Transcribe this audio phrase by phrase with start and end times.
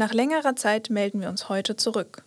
[0.00, 2.24] Nach längerer Zeit melden wir uns heute zurück.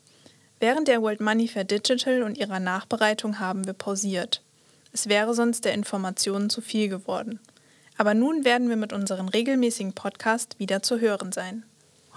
[0.59, 4.43] Während der World Money Fair Digital und ihrer Nachbereitung haben wir pausiert.
[4.91, 7.39] Es wäre sonst der Informationen zu viel geworden.
[7.97, 11.63] Aber nun werden wir mit unserem regelmäßigen Podcast wieder zu hören sein.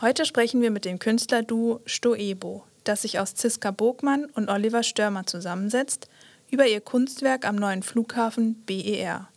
[0.02, 5.24] Heute sprechen wir mit dem Künstlerduo Stoebo, das sich aus Ziska Bogmann und Oliver Störmer
[5.24, 6.10] zusammensetzt,
[6.50, 9.30] über ihr Kunstwerk am neuen Flughafen BER.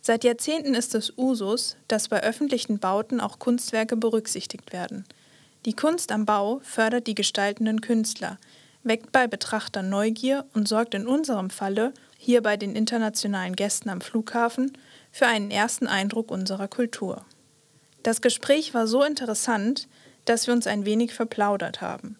[0.00, 5.04] Seit Jahrzehnten ist es Usus, dass bei öffentlichen Bauten auch Kunstwerke berücksichtigt werden.
[5.68, 8.38] Die Kunst am Bau fördert die gestaltenden Künstler,
[8.84, 14.00] weckt bei Betrachtern Neugier und sorgt in unserem Falle, hier bei den internationalen Gästen am
[14.00, 14.72] Flughafen,
[15.12, 17.26] für einen ersten Eindruck unserer Kultur.
[18.02, 19.88] Das Gespräch war so interessant,
[20.24, 22.16] dass wir uns ein wenig verplaudert haben.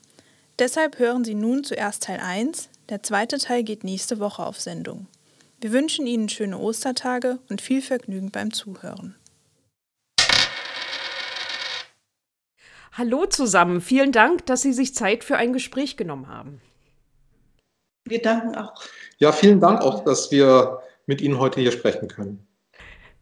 [0.58, 5.06] Deshalb hören Sie nun zuerst Teil 1, der zweite Teil geht nächste Woche auf Sendung.
[5.62, 9.14] Wir wünschen Ihnen schöne Ostertage und viel Vergnügen beim Zuhören.
[12.98, 16.60] Hallo zusammen, vielen Dank, dass Sie sich Zeit für ein Gespräch genommen haben.
[18.04, 18.74] Wir danken auch.
[19.18, 22.44] Ja, vielen Dank auch, dass wir mit Ihnen heute hier sprechen können.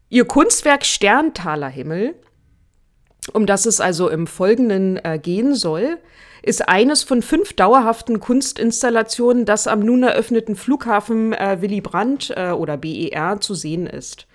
[0.09, 2.15] Ihr Kunstwerk Sterntaler Himmel,
[3.33, 5.99] um das es also im Folgenden äh, gehen soll,
[6.41, 12.49] ist eines von fünf dauerhaften Kunstinstallationen, das am nun eröffneten Flughafen äh, Willy Brandt äh,
[12.49, 14.25] oder BER zu sehen ist.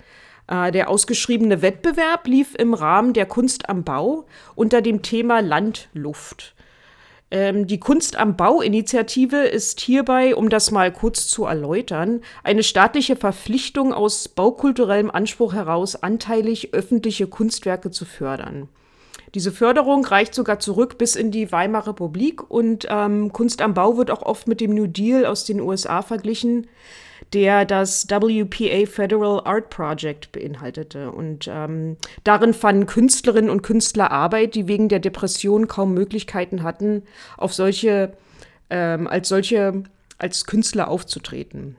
[0.47, 5.89] Äh, der ausgeschriebene Wettbewerb lief im Rahmen der Kunst am Bau unter dem Thema Land,
[5.93, 6.55] Luft.
[7.31, 13.15] Ähm, die Kunst am Bau-Initiative ist hierbei, um das mal kurz zu erläutern, eine staatliche
[13.15, 18.69] Verpflichtung aus baukulturellem Anspruch heraus, anteilig öffentliche Kunstwerke zu fördern.
[19.35, 23.97] Diese Förderung reicht sogar zurück bis in die Weimarer Republik und ähm, Kunst am Bau
[23.97, 26.67] wird auch oft mit dem New Deal aus den USA verglichen
[27.33, 31.11] der das WPA Federal Art Project beinhaltete.
[31.11, 37.03] Und ähm, darin fanden Künstlerinnen und Künstler Arbeit, die wegen der Depression kaum Möglichkeiten hatten,
[37.37, 38.13] auf solche,
[38.69, 39.83] ähm, als solche
[40.19, 41.75] als Künstler aufzutreten.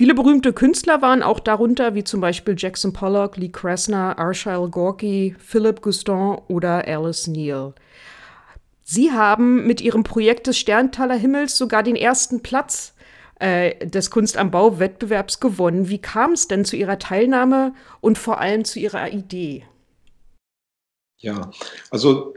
[0.00, 5.36] Viele berühmte Künstler waren auch darunter, wie zum Beispiel Jackson Pollock, Lee Krasner, Arshile Gorky,
[5.38, 7.74] Philip Guston oder Alice Neal.
[8.82, 12.94] Sie haben mit ihrem Projekt des Sterntaler Himmels sogar den ersten Platz
[13.40, 15.90] äh, des Kunst am Bau-Wettbewerbs gewonnen.
[15.90, 19.66] Wie kam es denn zu Ihrer Teilnahme und vor allem zu Ihrer Idee?
[21.18, 21.50] Ja,
[21.90, 22.32] also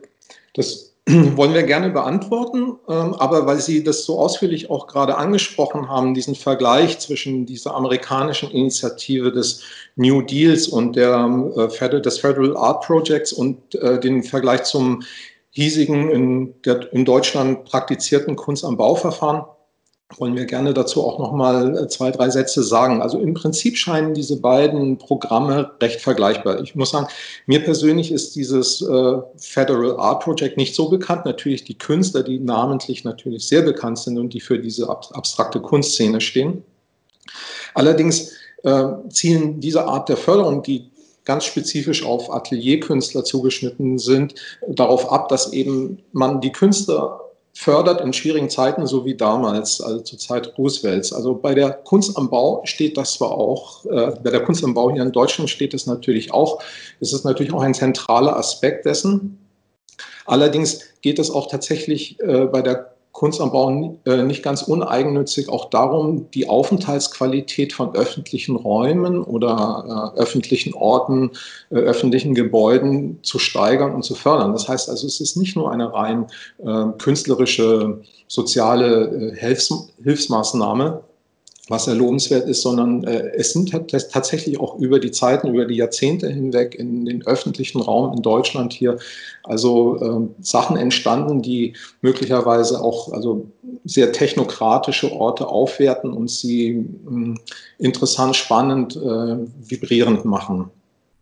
[0.54, 0.93] das
[1.36, 6.14] wollen wir gerne beantworten, ähm, aber weil Sie das so ausführlich auch gerade angesprochen haben,
[6.14, 9.64] diesen Vergleich zwischen dieser amerikanischen Initiative des
[9.98, 15.04] New Deals und der, äh, des Federal Art Projects und äh, den Vergleich zum
[15.50, 16.54] hiesigen in,
[16.92, 19.44] in Deutschland praktizierten Kunst am Bauverfahren,
[20.18, 23.02] wollen wir gerne dazu auch noch mal äh, zwei, drei Sätze sagen.
[23.02, 26.62] Also im Prinzip scheinen diese beiden Programme recht vergleichbar.
[26.62, 27.08] Ich muss sagen,
[27.46, 31.26] mir persönlich ist dieses äh, Federal Art Project nicht so bekannt.
[31.26, 35.60] Natürlich die Künstler, die namentlich natürlich sehr bekannt sind und die für diese ab abstrakte
[35.60, 36.64] Kunstszene stehen.
[37.74, 38.32] Allerdings
[38.64, 40.90] äh, zielen diese Art der Förderung, die
[41.26, 44.36] ganz spezifisch auf Atelierkünstler zugeschnitten sind,
[44.68, 47.20] darauf ab, dass eben man die Künstler
[47.54, 51.14] fördert in schwierigen Zeiten, so wie damals, also zur Zeit Roosevelts.
[51.14, 54.74] Also bei der Kunst am Bau steht das zwar auch, äh, bei der Kunst am
[54.74, 56.62] Bau hier in Deutschland steht es natürlich auch.
[57.00, 59.38] Es ist natürlich auch ein zentraler Aspekt dessen.
[60.26, 65.48] Allerdings geht es auch tatsächlich äh, bei der Kunst am Bau äh, nicht ganz uneigennützig
[65.48, 71.32] auch darum, die Aufenthaltsqualität von öffentlichen Räumen oder äh, öffentlichen Orten,
[71.70, 74.52] äh, öffentlichen Gebäuden zu steigern und zu fördern.
[74.52, 76.26] Das heißt also, es ist nicht nur eine rein
[76.58, 79.72] äh, künstlerische, soziale äh, Hilfs
[80.04, 81.04] Hilfsmaßnahme,
[81.70, 85.76] was sehr lobenswert ist, sondern äh, es sind tatsächlich auch über die Zeiten, über die
[85.76, 88.98] Jahrzehnte hinweg in den öffentlichen Raum in Deutschland hier
[89.44, 93.50] also äh, Sachen entstanden, die möglicherweise auch also
[93.86, 97.36] sehr technokratische Orte aufwerten und sie äh,
[97.78, 99.38] interessant, spannend, äh,
[99.70, 100.70] vibrierend machen.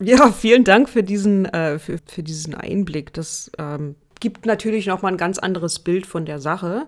[0.03, 3.13] Ja, vielen Dank für diesen, äh, für, für diesen Einblick.
[3.13, 6.87] Das ähm, gibt natürlich noch mal ein ganz anderes Bild von der Sache.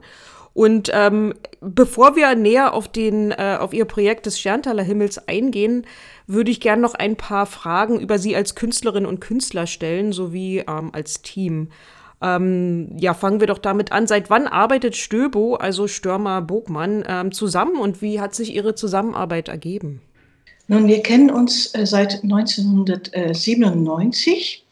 [0.54, 5.86] Und ähm, bevor wir näher auf, den, äh, auf Ihr Projekt des Sterntaler Himmels eingehen,
[6.28, 10.60] würde ich gerne noch ein paar Fragen über Sie als Künstlerin und Künstler stellen, sowie
[10.60, 11.70] ähm, als Team.
[12.22, 14.06] Ähm, ja, fangen wir doch damit an.
[14.08, 19.50] Seit wann arbeitet Stöbo, also Stürmer Bogmann, ähm, zusammen und wie hat sich Ihre Zusammenarbeit
[19.50, 20.02] ergeben?
[20.68, 24.63] Nun, wir kennen uns äh, seit 1997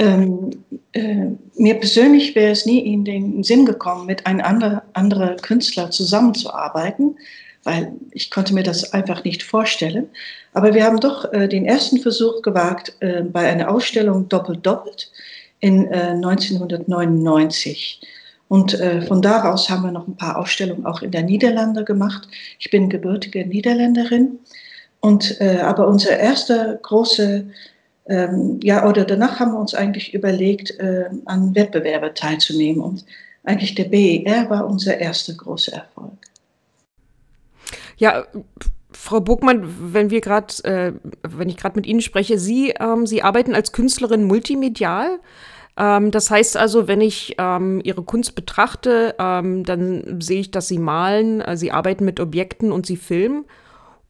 [0.00, 0.50] ähm,
[0.92, 1.26] äh,
[1.56, 7.16] mir persönlich wäre es nie in den Sinn gekommen, mit einem anderen andere Künstler zusammenzuarbeiten,
[7.64, 10.08] weil ich konnte mir das einfach nicht vorstellen.
[10.54, 15.12] Aber wir haben doch äh, den ersten Versuch gewagt äh, bei einer Ausstellung Doppelt Doppelt
[15.60, 18.00] in äh, 1999.
[18.48, 22.26] Und äh, von daraus haben wir noch ein paar Ausstellungen auch in der Niederlande gemacht.
[22.58, 24.38] Ich bin gebürtige Niederländerin.
[25.00, 27.46] Und, äh, aber unsere erste große,
[28.10, 32.82] ähm, ja, oder danach haben wir uns eigentlich überlegt, äh, an Wettbewerben teilzunehmen.
[32.82, 33.04] Und
[33.44, 36.12] eigentlich der BER war unser erster großer Erfolg.
[37.96, 38.24] Ja,
[38.90, 40.92] Frau Burgmann, wenn wir gerade, äh,
[41.22, 45.20] wenn ich gerade mit Ihnen spreche, Sie, ähm, Sie arbeiten als Künstlerin multimedial.
[45.76, 50.66] Ähm, das heißt also, wenn ich ähm, ihre Kunst betrachte, ähm, dann sehe ich, dass
[50.66, 53.44] sie malen, äh, sie arbeiten mit Objekten und sie filmen.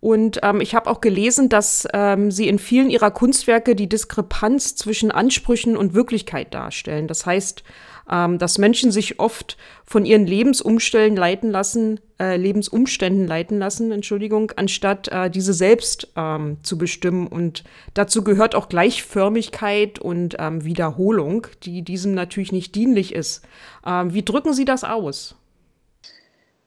[0.01, 4.75] Und ähm, ich habe auch gelesen, dass ähm, sie in vielen ihrer Kunstwerke die Diskrepanz
[4.75, 7.07] zwischen Ansprüchen und Wirklichkeit darstellen.
[7.07, 7.63] Das heißt,
[8.11, 14.53] ähm, dass Menschen sich oft von ihren Lebensumständen leiten lassen, äh, Lebensumständen leiten lassen, Entschuldigung,
[14.57, 17.27] anstatt äh, diese selbst ähm, zu bestimmen.
[17.27, 23.43] Und dazu gehört auch Gleichförmigkeit und ähm, Wiederholung, die diesem natürlich nicht dienlich ist.
[23.87, 25.37] Ähm, wie drücken Sie das aus?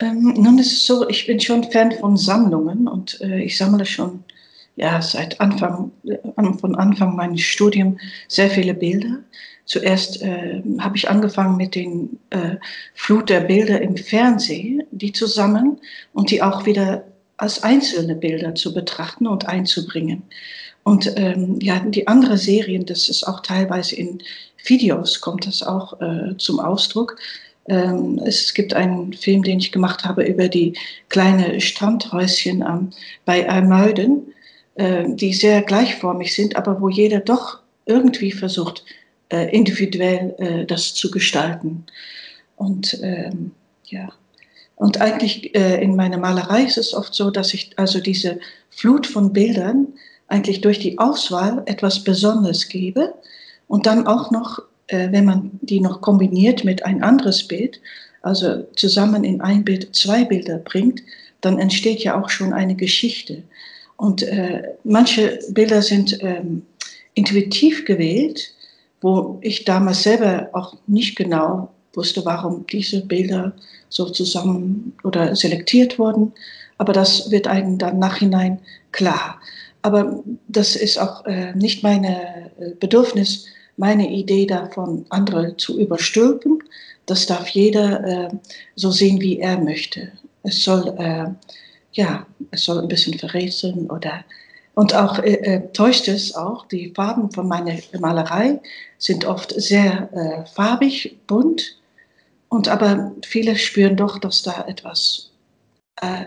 [0.04, 3.86] Ähm, nun ist es so, ich bin schon Fan von Sammlungen und äh, ich sammle
[3.86, 4.24] schon
[4.76, 5.92] ja, seit Anfang,
[6.60, 9.20] von Anfang meines Studiums sehr viele Bilder.
[9.66, 12.58] Zuerst äh, habe ich angefangen mit den äh,
[12.96, 15.80] Flut der Bilder im Fernsehen, die zusammen
[16.12, 17.06] und die auch wieder
[17.38, 20.24] als einzelne Bilder zu betrachten und einzubringen.
[20.84, 24.22] Und ähm, ja, die anderen Serien, das ist auch teilweise in
[24.66, 27.16] Videos, kommt das auch äh, zum Ausdruck.
[27.68, 30.74] Ähm, es gibt einen Film, den ich gemacht habe über die
[31.10, 32.89] kleine Strandhäuschen ähm,
[33.25, 34.33] bei Almeuden,
[34.75, 38.83] äh, die sehr gleichformig sind, aber wo jeder doch irgendwie versucht,
[39.30, 41.86] äh, individuell äh, das zu gestalten.
[42.56, 43.51] Und ähm,
[43.86, 44.09] ja,
[44.75, 48.39] und eigentlich äh, in meiner Malerei ist es oft so, dass ich also diese
[48.69, 49.88] Flut von Bildern
[50.27, 53.13] eigentlich durch die Auswahl etwas Besonderes gebe
[53.68, 57.80] und dann auch noch, äh, wenn man die noch kombiniert mit ein anderes Bild,
[58.21, 61.01] also zusammen in ein Bild zwei Bilder bringt,
[61.41, 63.44] dann entsteht ja auch schon eine Geschichte.
[63.97, 66.63] Und äh, manche Bilder sind ähm,
[67.13, 68.53] intuitiv gewählt
[69.03, 73.53] wo ich damals selber auch nicht genau wusste, warum diese Bilder
[73.89, 76.31] so zusammen oder selektiert wurden.
[76.77, 78.59] Aber das wird einem dann nachhinein
[78.91, 79.39] klar.
[79.81, 83.45] Aber das ist auch äh, nicht meine äh, Bedürfnis,
[83.78, 86.64] meine Idee davon, andere zu überstülpen.
[87.06, 88.30] Das darf jeder äh,
[88.75, 90.12] so sehen, wie er möchte.
[90.44, 91.25] Es soll, äh,
[91.94, 94.24] ja, es soll ein bisschen verrätseln oder
[94.75, 98.60] und auch äh, äh, täuscht es auch, die Farben von meiner Malerei
[98.98, 101.78] sind oft sehr äh, farbig, bunt.
[102.50, 105.31] Und aber viele spüren doch, dass da etwas
[106.02, 106.26] äh,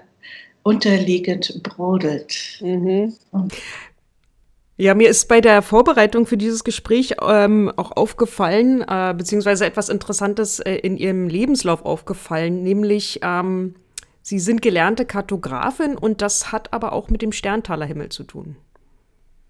[0.63, 2.59] unterliegend brodelt.
[2.61, 3.15] Mhm.
[4.79, 9.89] Ja, mir ist bei der Vorbereitung für dieses Gespräch ähm, auch aufgefallen, äh, beziehungsweise etwas
[9.89, 13.75] Interessantes äh, in Ihrem Lebenslauf aufgefallen, nämlich ähm,
[14.21, 18.57] Sie sind gelernte Kartografin und das hat aber auch mit dem Sterntaler Himmel zu tun.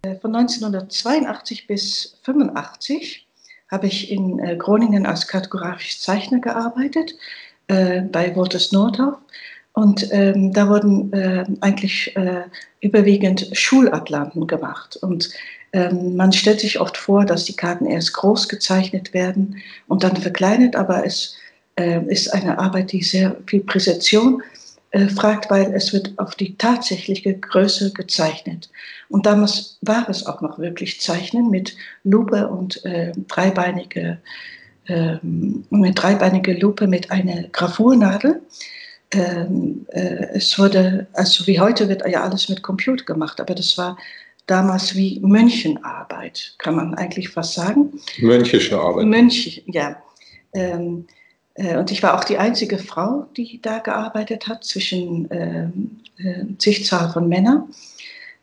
[0.02, 3.26] Äh, von 1982 bis 1985
[3.68, 7.14] habe ich in äh, Groningen als kartografischer Zeichner gearbeitet,
[7.68, 9.16] äh, bei Wolters Nordhoff.
[9.78, 12.44] Und ähm, da wurden äh, eigentlich äh,
[12.80, 14.96] überwiegend Schulatlanten gemacht.
[14.96, 15.28] Und
[15.74, 19.56] ähm, man stellt sich oft vor, dass die Karten erst groß gezeichnet werden
[19.86, 21.36] und dann verkleinert, aber es
[21.78, 24.42] äh, ist eine Arbeit, die sehr viel Präzision
[24.92, 28.70] äh, fragt, weil es wird auf die tatsächliche Größe gezeichnet.
[29.10, 34.22] Und damals war es auch noch wirklich Zeichnen mit Lupe und äh, dreibeinige,
[34.86, 38.40] äh, mit dreibeinige Lupe mit einer Gravurnadel.
[39.12, 43.78] Ähm, äh, es wurde, also wie heute wird ja alles mit Computer gemacht, aber das
[43.78, 43.96] war
[44.46, 48.00] damals wie Mönchenarbeit, kann man eigentlich fast sagen.
[48.18, 49.06] Mönchische Arbeit.
[49.06, 49.96] Mönch, ja.
[50.54, 51.06] Ähm,
[51.54, 55.68] äh, und ich war auch die einzige Frau, die da gearbeitet hat, zwischen äh,
[56.58, 57.68] Zigzahl von Männern.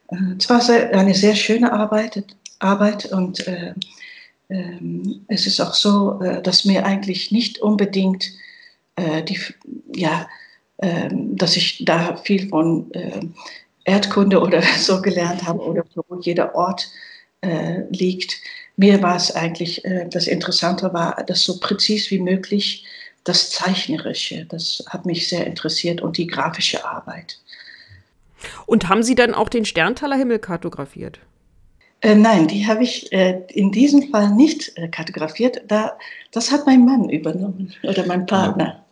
[0.09, 2.23] Äh, es war sehr, eine sehr schöne Arbeit,
[2.59, 3.73] Arbeit und äh,
[4.49, 8.31] ähm, es ist auch so, äh, dass mir eigentlich nicht unbedingt
[9.27, 9.39] die,
[9.95, 10.27] ja,
[10.77, 12.91] dass ich da viel von
[13.85, 16.89] Erdkunde oder so gelernt habe oder wo jeder Ort
[17.89, 18.37] liegt.
[18.75, 22.85] Mir war es eigentlich, das Interessante war, das so präzis wie möglich
[23.23, 27.39] das Zeichnerische, das hat mich sehr interessiert und die grafische Arbeit.
[28.65, 31.19] Und haben Sie dann auch den Sterntaler Himmel kartografiert?
[32.01, 35.61] Äh, nein, die habe ich äh, in diesem Fall nicht äh, kartografiert.
[35.67, 35.97] Da,
[36.31, 38.82] das hat mein Mann übernommen oder mein Partner.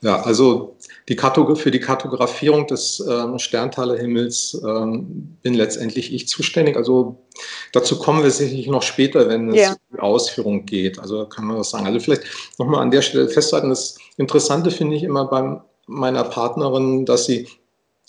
[0.00, 0.76] Ja, also
[1.08, 6.76] die für die Kartografierung des ähm, Sterntalerhimmels ähm, bin letztendlich ich zuständig.
[6.76, 7.24] Also
[7.72, 9.70] dazu kommen wir sicherlich noch später, wenn es ja.
[9.70, 10.98] um die Ausführung geht.
[10.98, 11.86] Also kann man das sagen.
[11.86, 12.24] Also vielleicht
[12.58, 17.48] nochmal an der Stelle festhalten, das Interessante finde ich immer bei meiner Partnerin, dass sie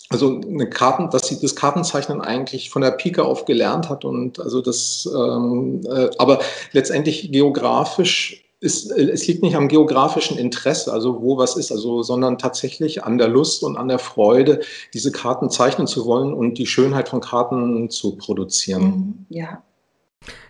[0.08, 4.38] also eine Karten, dass sie das Kartenzeichnen eigentlich von der Pike auf gelernt hat und
[4.38, 6.40] also das, ähm, äh, aber
[6.72, 12.38] letztendlich geografisch ist, es liegt nicht am geografischen Interesse, also wo was ist, also, sondern
[12.38, 14.60] tatsächlich an der Lust und an der Freude,
[14.94, 18.82] diese Karten zeichnen zu wollen und die Schönheit von Karten zu produzieren.
[18.82, 19.62] Mhm, ja.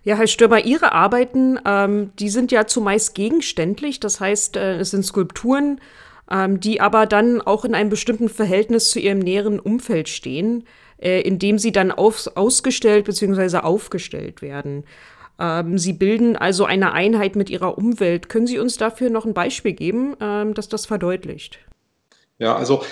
[0.04, 4.92] Ja, Herr Stöber, Ihre Arbeiten, ähm, die sind ja zumeist gegenständlich, das heißt, äh, es
[4.92, 5.80] sind Skulpturen,
[6.30, 10.64] ähm, die aber dann auch in einem bestimmten Verhältnis zu ihrem näheren Umfeld stehen,
[10.98, 13.58] äh, in dem sie dann auf, ausgestellt bzw.
[13.58, 14.84] aufgestellt werden.
[15.38, 18.28] Ähm, Sie bilden also eine Einheit mit Ihrer Umwelt.
[18.28, 21.58] Können Sie uns dafür noch ein Beispiel geben, ähm, das das verdeutlicht?
[22.38, 22.82] Ja, also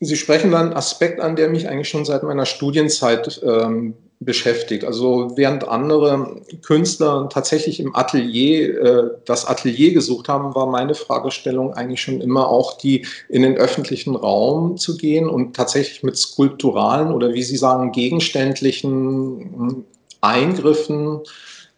[0.00, 4.84] Sie sprechen da einen Aspekt an, der mich eigentlich schon seit meiner Studienzeit ähm, beschäftigt.
[4.84, 11.72] Also während andere Künstler tatsächlich im Atelier äh, das Atelier gesucht haben, war meine Fragestellung
[11.74, 17.12] eigentlich schon immer auch die, in den öffentlichen Raum zu gehen und tatsächlich mit skulpturalen
[17.12, 19.84] oder wie Sie sagen, gegenständlichen
[20.24, 21.20] Eingriffen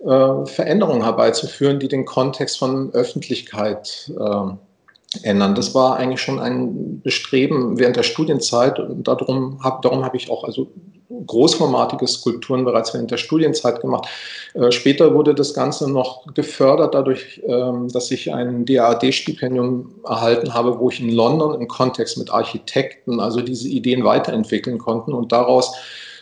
[0.01, 4.53] äh, Veränderungen herbeizuführen, die den Kontext von Öffentlichkeit äh,
[5.23, 5.55] ändern.
[5.55, 10.45] Das war eigentlich schon ein Bestreben während der Studienzeit und darum habe hab ich auch
[10.45, 10.69] also
[11.27, 14.09] großformatige Skulpturen bereits während der Studienzeit gemacht.
[14.55, 20.79] Äh, später wurde das Ganze noch gefördert dadurch, ähm, dass ich ein DAAD-Stipendium erhalten habe,
[20.79, 25.75] wo ich in London im Kontext mit Architekten also diese Ideen weiterentwickeln konnten und daraus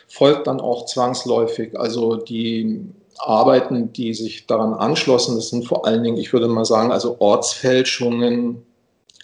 [0.07, 1.77] folgt dann auch zwangsläufig.
[1.79, 2.81] Also die
[3.17, 7.17] Arbeiten, die sich daran anschlossen, das sind vor allen Dingen, ich würde mal sagen, also
[7.19, 8.63] Ortsfälschungen,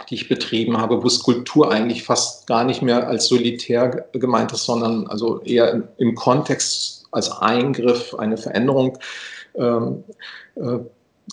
[0.09, 4.65] die ich betrieben habe, wo Skulptur eigentlich fast gar nicht mehr als solitär gemeint ist,
[4.65, 8.97] sondern also eher im Kontext als Eingriff, eine Veränderung
[9.55, 10.03] ähm,
[10.55, 10.79] äh,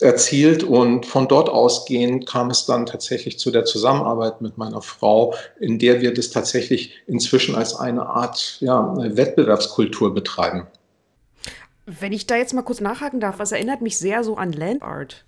[0.00, 5.34] erzielt und von dort ausgehend kam es dann tatsächlich zu der Zusammenarbeit mit meiner Frau,
[5.58, 10.66] in der wir das tatsächlich inzwischen als eine Art ja, Wettbewerbskultur betreiben.
[11.86, 15.24] Wenn ich da jetzt mal kurz nachhaken darf, was erinnert mich sehr so an Landart.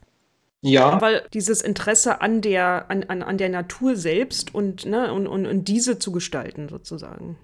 [0.63, 1.01] Ja.
[1.01, 5.47] Weil dieses Interesse an der, an, an, an der Natur selbst und, ne, und, und,
[5.47, 7.39] und diese zu gestalten sozusagen.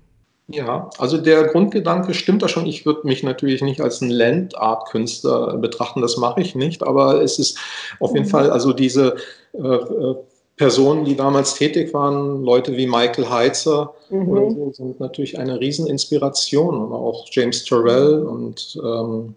[0.48, 2.66] Ja, also der Grundgedanke stimmt da schon.
[2.66, 7.40] Ich würde mich natürlich nicht als ein Landart-Künstler betrachten, das mache ich nicht, aber es
[7.40, 7.58] ist
[7.98, 8.30] auf jeden mhm.
[8.30, 9.16] Fall, also diese
[9.54, 10.14] äh, äh,
[10.56, 14.54] Personen, die damals tätig waren, Leute wie Michael Heitzer mhm.
[14.54, 19.34] so, sind natürlich eine Rieseninspiration und auch James Turrell und ähm,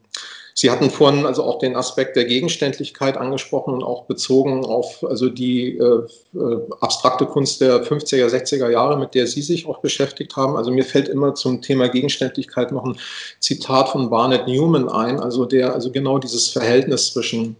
[0.59, 5.29] Sie hatten vorhin also auch den Aspekt der Gegenständlichkeit angesprochen und auch bezogen auf also
[5.29, 6.01] die äh,
[6.35, 10.57] äh abstrakte Kunst der 50er, 60er Jahre, mit der Sie sich auch beschäftigt haben.
[10.57, 12.97] Also mir fällt immer zum Thema Gegenständlichkeit noch ein
[13.39, 17.55] Zitat von Barnett Newman ein, also der also genau dieses Verhältnis zwischen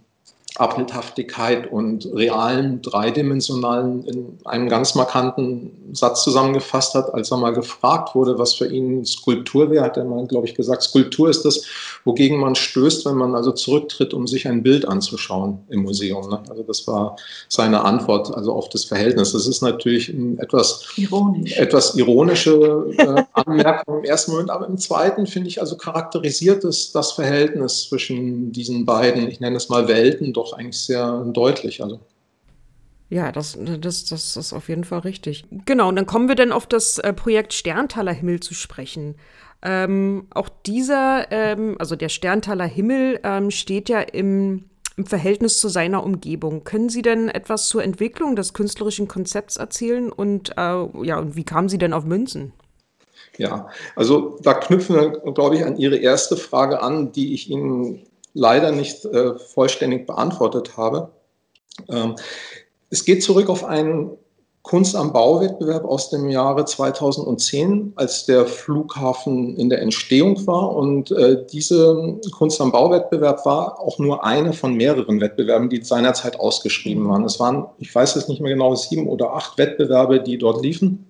[0.60, 8.14] Abbildhaftigkeit und realen, dreidimensionalen in einem ganz markanten Satz zusammengefasst hat, als er mal gefragt
[8.14, 11.64] wurde, was für ihn Skulptur wäre, hat er mal, glaube ich, gesagt, Skulptur ist das,
[12.04, 16.28] wogegen man stößt, wenn man also zurücktritt, um sich ein Bild anzuschauen im Museum.
[16.28, 16.40] Ne?
[16.50, 17.16] Also das war
[17.48, 19.32] seine Antwort also auf das Verhältnis.
[19.32, 21.56] Das ist natürlich etwas, Ironisch.
[21.56, 26.92] etwas ironische äh, Anmerkung im ersten Moment, aber im zweiten finde ich also charakterisiert es
[26.92, 31.82] das Verhältnis zwischen diesen beiden, ich nenne es mal Welten, doch eigentlich sehr deutlich.
[31.82, 32.00] Also.
[33.10, 35.44] Ja, das, das, das ist auf jeden Fall richtig.
[35.66, 39.16] Genau, und dann kommen wir dann auf das äh, Projekt Sterntaler Himmel zu sprechen.
[39.62, 44.66] Ähm, auch dieser, ähm, also der Sterntaler Himmel, ähm, steht ja im,
[44.96, 46.62] im Verhältnis zu seiner Umgebung.
[46.62, 51.44] Können Sie denn etwas zur Entwicklung des künstlerischen Konzepts erzählen und äh, ja, und wie
[51.44, 52.52] kamen Sie denn auf Münzen?
[53.38, 58.04] Ja, also da knüpfen wir, glaube ich, an Ihre erste Frage an, die ich Ihnen
[58.34, 61.10] leider nicht äh, vollständig beantwortet habe.
[61.88, 62.16] Ähm,
[62.90, 64.10] es geht zurück auf einen
[64.62, 70.76] Kunst am Bauwettbewerb aus dem Jahre 2010, als der Flughafen in der Entstehung war.
[70.76, 76.38] Und äh, diese Kunst am Bauwettbewerb war auch nur eine von mehreren Wettbewerben, die seinerzeit
[76.38, 77.24] ausgeschrieben waren.
[77.24, 81.09] Es waren, ich weiß es nicht mehr genau, sieben oder acht Wettbewerbe, die dort liefen.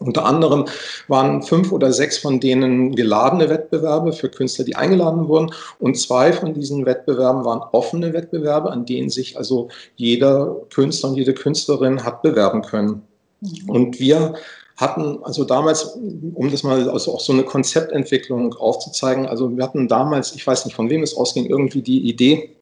[0.00, 0.64] Unter anderem
[1.08, 5.52] waren fünf oder sechs von denen geladene Wettbewerbe für Künstler, die eingeladen wurden.
[5.78, 11.16] Und zwei von diesen Wettbewerben waren offene Wettbewerbe, an denen sich also jeder Künstler und
[11.16, 13.02] jede Künstlerin hat bewerben können.
[13.40, 13.70] Mhm.
[13.70, 14.34] Und wir
[14.76, 15.98] hatten also damals,
[16.34, 20.64] um das mal also auch so eine Konzeptentwicklung aufzuzeigen, also wir hatten damals, ich weiß
[20.64, 22.56] nicht von wem es ausging, irgendwie die Idee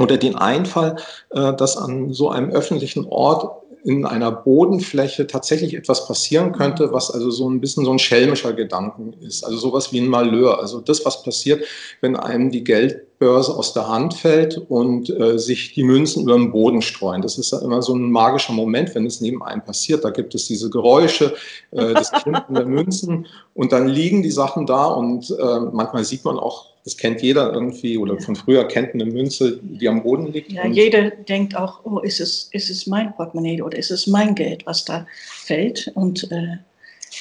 [0.00, 0.96] oder den Einfall,
[1.30, 7.10] äh, dass an so einem öffentlichen Ort in einer Bodenfläche tatsächlich etwas passieren könnte, was
[7.10, 9.44] also so ein bisschen so ein schelmischer Gedanken ist.
[9.44, 10.60] Also sowas wie ein Malheur.
[10.60, 11.64] Also das, was passiert,
[12.00, 12.62] wenn einem die
[13.22, 17.22] Geldbörse aus der Hand fällt und äh, sich die Münzen über den Boden streuen.
[17.22, 20.04] Das ist ja immer so ein magischer Moment, wenn es neben einem passiert.
[20.04, 21.34] Da gibt es diese Geräusche,
[21.70, 26.24] äh, das Klinken der Münzen und dann liegen die Sachen da und äh, manchmal sieht
[26.24, 30.32] man auch das kennt jeder irgendwie oder von früher kennt eine Münze, die am Boden
[30.32, 30.50] liegt.
[30.50, 34.34] Ja, jeder denkt auch, oh, ist es, ist es mein Portemonnaie oder ist es mein
[34.34, 35.06] Geld, was da
[35.44, 35.92] fällt?
[35.94, 36.56] Und, äh,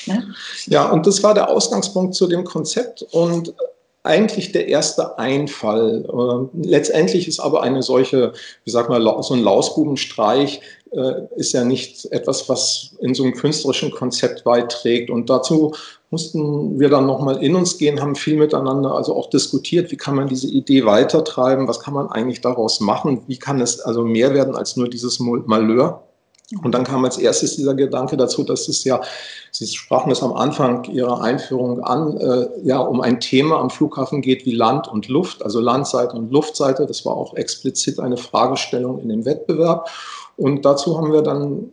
[0.07, 0.33] ne?
[0.65, 3.53] Ja, und das war der Ausgangspunkt zu dem Konzept und
[4.03, 6.05] eigentlich der erste Einfall.
[6.05, 11.63] Äh, letztendlich ist aber eine solche, wie sag mal, so ein Lausbubenstreich äh, ist ja
[11.63, 15.09] nicht etwas, was in so einem künstlerischen Konzept beiträgt.
[15.09, 15.73] Und dazu
[16.09, 20.15] mussten wir dann nochmal in uns gehen, haben viel miteinander also auch diskutiert, wie kann
[20.15, 24.33] man diese Idee weitertreiben, was kann man eigentlich daraus machen, wie kann es also mehr
[24.33, 26.03] werden als nur dieses Malheur.
[26.63, 29.01] Und dann kam als erstes dieser Gedanke dazu, dass es ja,
[29.51, 34.21] Sie sprachen es am Anfang Ihrer Einführung an, äh, ja, um ein Thema am Flughafen
[34.21, 36.85] geht wie Land und Luft, also Landseite und Luftseite.
[36.85, 39.89] Das war auch explizit eine Fragestellung in dem Wettbewerb.
[40.37, 41.71] Und dazu haben wir dann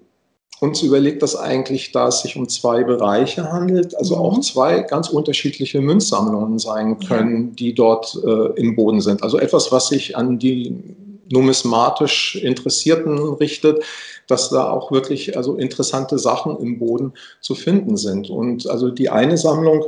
[0.61, 4.43] uns überlegt, dass eigentlich da es sich um zwei Bereiche handelt, also auch mhm.
[4.43, 9.23] zwei ganz unterschiedliche Münzsammlungen sein können, die dort äh, im Boden sind.
[9.23, 10.97] Also etwas, was sich an die
[11.31, 13.85] numismatisch Interessierten richtet,
[14.27, 18.31] dass da auch wirklich also interessante Sachen im Boden zu finden sind.
[18.31, 19.85] Und also die eine Sammlung.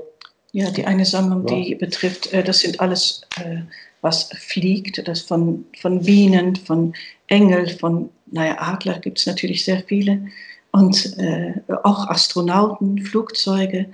[0.53, 1.55] Ja, die eine Sammlung, ja.
[1.55, 3.59] die betrifft, äh, das sind alles, äh,
[4.01, 6.95] was fliegt, das von, von Bienen, von
[7.29, 10.27] Engel, von, naja, Adler gibt es natürlich sehr viele
[10.73, 13.87] und äh, auch Astronauten, Flugzeuge.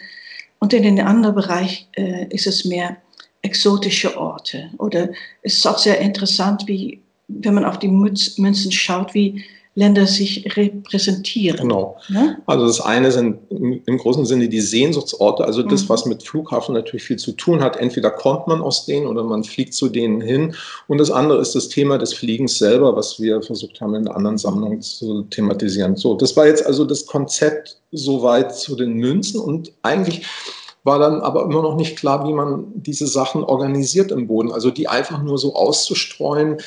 [0.59, 2.97] Und in den anderen Bereich äh, ist es mehr
[3.43, 4.71] exotische Orte.
[4.79, 5.11] Oder
[5.43, 9.45] es ist auch sehr interessant, wie, wenn man auf die Münzen schaut, wie
[9.77, 11.69] Länder sich repräsentieren.
[11.69, 11.99] Genau.
[12.09, 12.39] Ja?
[12.47, 15.89] Also das eine sind im großen Sinne die Sehnsuchtsorte, also das, mhm.
[15.91, 17.77] was mit Flughafen natürlich viel zu tun hat.
[17.77, 20.55] Entweder kommt man aus denen oder man fliegt zu denen hin.
[20.89, 24.17] Und das andere ist das Thema des Fliegens selber, was wir versucht haben in der
[24.17, 25.95] anderen Sammlung zu thematisieren.
[25.95, 30.27] So, das war jetzt also das Konzept soweit zu den Münzen und eigentlich
[30.85, 34.53] war dann aber immer noch nicht klar, wie man diese Sachen organisiert im Boden.
[34.53, 36.59] Also die einfach nur so auszustreuen,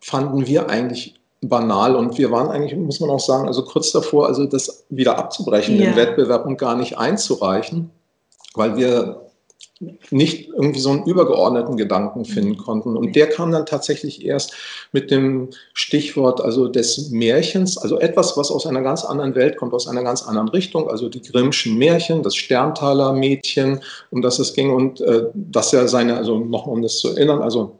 [0.00, 4.26] fanden wir eigentlich banal und wir waren eigentlich, muss man auch sagen, also kurz davor,
[4.26, 5.86] also das wieder abzubrechen, ja.
[5.86, 7.90] den Wettbewerb und gar nicht einzureichen,
[8.54, 9.30] weil wir
[10.10, 12.98] nicht irgendwie so einen übergeordneten Gedanken finden konnten.
[12.98, 14.52] Und der kam dann tatsächlich erst
[14.92, 19.72] mit dem Stichwort also des Märchens, also etwas, was aus einer ganz anderen Welt kommt,
[19.72, 24.52] aus einer ganz anderen Richtung, also die Grimmschen Märchen, das Sterntaler Mädchen, um das es
[24.52, 27.79] ging und äh, das ja seine, also nochmal um das zu erinnern, also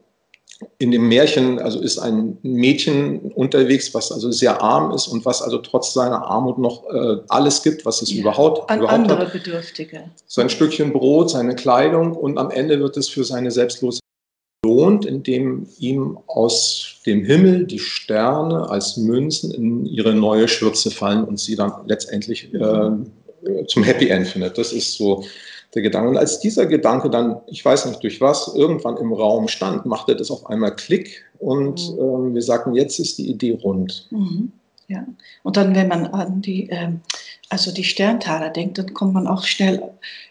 [0.79, 5.43] in dem Märchen, also ist ein Mädchen unterwegs, was also sehr arm ist und was
[5.43, 9.19] also trotz seiner Armut noch äh, alles gibt, was es ja, überhaupt, an überhaupt andere
[9.21, 9.33] hat.
[9.33, 10.05] Bedürftige.
[10.27, 14.01] Sein Stückchen Brot, seine Kleidung und am Ende wird es für seine Selbstlosigkeit
[14.63, 21.25] belohnt, indem ihm aus dem Himmel die Sterne als Münzen in ihre neue Schürze fallen
[21.25, 22.91] und sie dann letztendlich äh,
[23.67, 24.59] zum Happy End findet.
[24.59, 25.25] Das ist so
[25.75, 26.11] der Gedanke.
[26.11, 30.17] Und als dieser Gedanke dann, ich weiß nicht durch was, irgendwann im Raum stand, machte
[30.17, 31.99] das auf einmal Klick und mhm.
[32.01, 34.09] ähm, wir sagten, jetzt ist die Idee rund.
[34.11, 34.53] Mhm.
[34.89, 35.07] Ja.
[35.45, 37.01] Und dann, wenn man an die, ähm,
[37.49, 39.83] also die Sterntaler denkt, dann kommt man auch schnell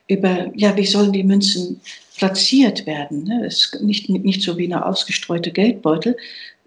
[0.07, 1.79] über, ja, wie sollen die Münzen
[2.17, 3.23] platziert werden?
[3.23, 3.45] Ne?
[3.45, 6.17] Es ist nicht, nicht so wie eine ausgestreute Geldbeutel.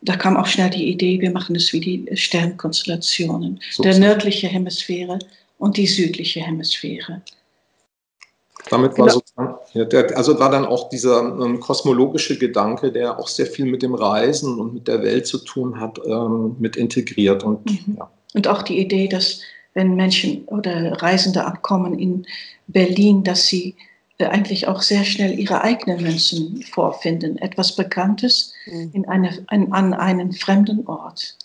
[0.00, 4.48] Da kam auch schnell die Idee, wir machen es wie die Sternkonstellationen, so der nördliche
[4.48, 5.18] Hemisphäre
[5.58, 7.20] und die südliche Hemisphäre.
[8.70, 9.12] Damit war genau.
[9.12, 13.66] sozusagen, ja, der, also war dann auch dieser ähm, kosmologische Gedanke, der auch sehr viel
[13.66, 17.42] mit dem Reisen und mit der Welt zu tun hat, ähm, mit integriert.
[17.42, 17.96] Und, mhm.
[17.98, 18.10] ja.
[18.34, 19.40] und auch die Idee, dass
[19.74, 22.26] wenn Menschen oder Reisende ankommen in
[22.68, 23.74] Berlin, dass sie
[24.18, 27.38] äh, eigentlich auch sehr schnell ihre eigenen Münzen vorfinden.
[27.38, 28.90] Etwas Bekanntes mhm.
[28.92, 31.36] in eine, ein, an einen fremden Ort.